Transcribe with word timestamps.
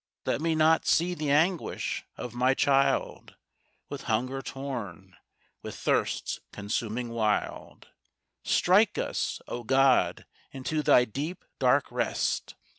Let 0.25 0.41
me 0.41 0.55
not 0.55 0.87
see 0.87 1.13
the 1.13 1.29
anguish 1.29 2.05
of 2.17 2.33
my 2.33 2.55
child 2.55 3.35
With 3.87 4.05
hunger 4.09 4.41
torn, 4.41 5.15
with 5.61 5.75
thirst's 5.75 6.39
consuming 6.51 7.09
wild, 7.09 7.89
Strike 8.43 8.97
us, 8.97 9.43
oh 9.47 9.61
God, 9.63 10.25
into 10.51 10.81
Thy 10.81 11.05
deep 11.05 11.45
dark 11.59 11.91
Rest! 11.91 12.55